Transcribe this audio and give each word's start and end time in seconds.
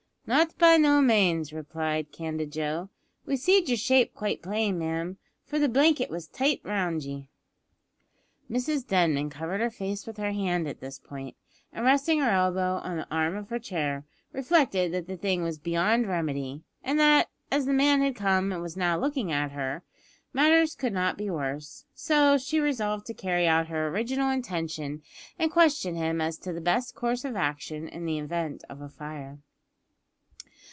"Not 0.27 0.57
by 0.57 0.77
no 0.77 1.01
manes," 1.01 1.51
replied 1.51 2.05
the 2.07 2.15
candid 2.17 2.53
Joe. 2.53 2.87
"We 3.25 3.35
seed 3.35 3.67
your 3.67 3.75
shape 3.77 4.13
quite 4.13 4.41
plain, 4.41 4.79
ma'am, 4.79 5.17
for 5.45 5.59
the 5.59 5.67
blankit 5.67 6.09
was 6.09 6.25
tight 6.29 6.61
round 6.63 7.03
ye." 7.03 7.27
Mrs 8.49 8.87
Denman 8.87 9.29
covered 9.29 9.59
her 9.59 9.71
face 9.71 10.07
with 10.07 10.15
her 10.15 10.31
hand 10.31 10.69
at 10.69 10.79
this 10.79 10.97
point, 10.99 11.35
and 11.73 11.83
resting 11.83 12.21
her 12.21 12.29
elbow 12.29 12.75
on 12.77 12.95
the 12.95 13.09
arm 13.13 13.35
of 13.35 13.49
her 13.49 13.59
chair, 13.59 14.05
reflected 14.31 14.93
that 14.93 15.07
the 15.07 15.17
thing 15.17 15.43
was 15.43 15.57
beyond 15.59 16.07
remedy, 16.07 16.63
and 16.81 16.97
that, 16.97 17.27
as 17.51 17.65
the 17.65 17.73
man 17.73 18.01
had 18.01 18.15
come 18.15 18.53
and 18.53 18.61
was 18.61 18.77
now 18.77 18.97
looking 18.97 19.33
at 19.33 19.51
her, 19.51 19.83
matters 20.31 20.75
could 20.75 20.93
not 20.93 21.17
be 21.17 21.29
worse; 21.29 21.83
so 21.93 22.37
she 22.37 22.57
resolved 22.57 23.05
to 23.07 23.13
carry 23.13 23.47
out 23.49 23.67
her 23.67 23.89
original 23.89 24.29
intention, 24.29 25.01
and 25.37 25.51
question 25.51 25.95
him 25.95 26.21
as 26.21 26.37
to 26.37 26.53
the 26.53 26.61
best 26.61 26.95
course 26.95 27.25
of 27.25 27.35
action 27.35 27.89
in 27.89 28.05
the 28.05 28.17
event 28.17 28.63
of 28.69 28.79
fire. 28.93 29.39